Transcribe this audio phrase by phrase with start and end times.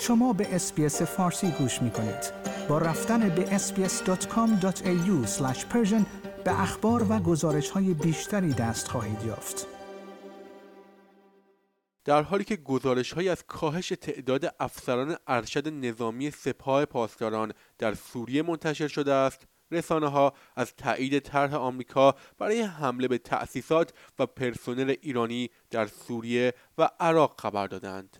[0.00, 2.32] شما به اسپیس فارسی گوش می کنید.
[2.68, 5.26] با رفتن به sbs.com.au
[6.44, 9.66] به اخبار و گزارش های بیشتری دست خواهید یافت.
[12.04, 18.42] در حالی که گزارش های از کاهش تعداد افسران ارشد نظامی سپاه پاسداران در سوریه
[18.42, 24.94] منتشر شده است رسانه ها از تایید طرح آمریکا برای حمله به تأسیسات و پرسنل
[25.00, 28.16] ایرانی در سوریه و عراق خبر دادند.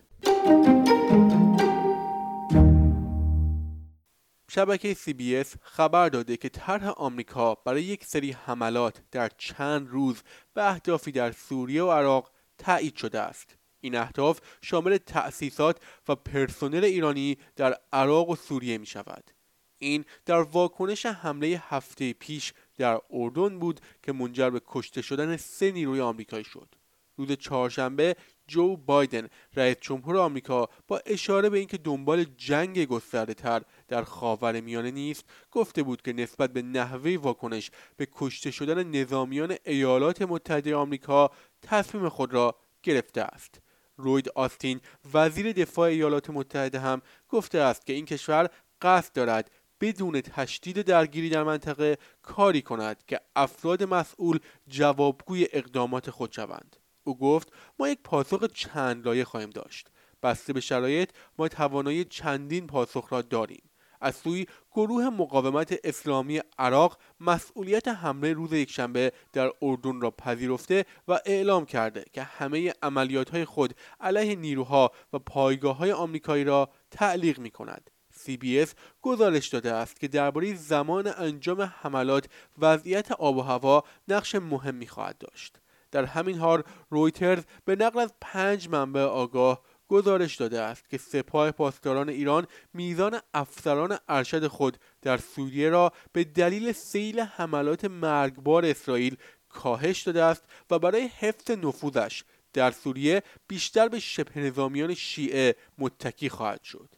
[4.57, 10.21] شبکه CBS خبر داده که طرح آمریکا برای یک سری حملات در چند روز
[10.53, 13.55] به اهدافی در سوریه و عراق تایید شده است.
[13.81, 19.31] این اهداف شامل تأسیسات و پرسنل ایرانی در عراق و سوریه می شود.
[19.77, 25.71] این در واکنش حمله هفته پیش در اردن بود که منجر به کشته شدن سه
[25.71, 26.75] نیروی آمریکایی شد.
[27.17, 28.15] روز چهارشنبه
[28.47, 34.61] جو بایدن رئیس جمهور آمریکا با اشاره به اینکه دنبال جنگ گسترده تر در خاور
[34.61, 40.75] میانه نیست گفته بود که نسبت به نحوه واکنش به کشته شدن نظامیان ایالات متحده
[40.75, 43.61] آمریکا تصمیم خود را گرفته است.
[43.97, 44.81] روید آستین
[45.13, 48.49] وزیر دفاع ایالات متحده هم گفته است که این کشور
[48.81, 56.31] قصد دارد بدون تشدید درگیری در منطقه کاری کند که افراد مسئول جوابگوی اقدامات خود
[56.31, 56.75] شوند.
[57.07, 59.87] او گفت ما یک پاسخ چند لایه خواهیم داشت
[60.23, 63.63] بسته به شرایط ما توانایی چندین پاسخ را داریم
[64.01, 71.19] از سوی گروه مقاومت اسلامی عراق مسئولیت حمله روز یکشنبه در اردن را پذیرفته و
[71.25, 77.39] اعلام کرده که همه عملیات های خود علیه نیروها و پایگاه های آمریکایی را تعلیق
[77.39, 77.89] می کند.
[78.25, 78.69] CBS
[79.01, 82.25] گزارش داده است که درباره زمان انجام حملات
[82.57, 85.57] وضعیت آب و هوا نقش مهمی خواهد داشت.
[85.91, 91.51] در همین حال رویترز به نقل از پنج منبع آگاه گزارش داده است که سپاه
[91.51, 99.17] پاسداران ایران میزان افسران ارشد خود در سوریه را به دلیل سیل حملات مرگبار اسرائیل
[99.49, 102.23] کاهش داده است و برای حفظ نفوذش
[102.53, 106.96] در سوریه بیشتر به شبه نظامیان شیعه متکی خواهد شد.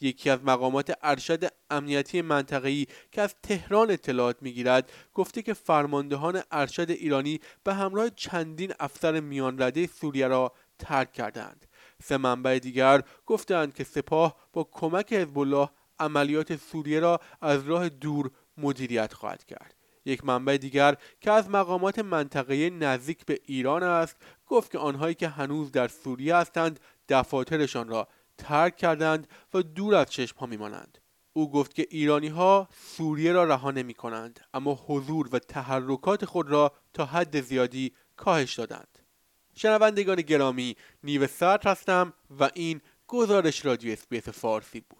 [0.00, 6.90] یکی از مقامات ارشد امنیتی منطقه‌ای که از تهران اطلاعات می‌گیرد گفته که فرماندهان ارشد
[6.90, 11.66] ایرانی به همراه چندین افسر میانرده سوریه را ترک کردند.
[12.02, 15.68] سه منبع دیگر گفتند که سپاه با کمک حزب
[15.98, 19.74] عملیات سوریه را از راه دور مدیریت خواهد کرد.
[20.04, 25.28] یک منبع دیگر که از مقامات منطقه نزدیک به ایران است گفت که آنهایی که
[25.28, 28.08] هنوز در سوریه هستند دفاترشان را
[28.40, 30.98] ترک کردند و دور از چشم ها میمانند.
[31.32, 36.50] او گفت که ایرانی ها سوریه را رها نمی کنند اما حضور و تحرکات خود
[36.50, 38.98] را تا حد زیادی کاهش دادند.
[39.54, 44.99] شنوندگان گرامی نیو ساعت هستم و این گزارش رادیو SBS فارسی بود.